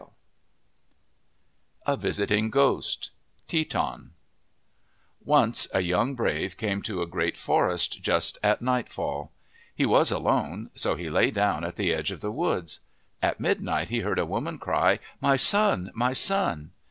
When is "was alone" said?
9.85-10.71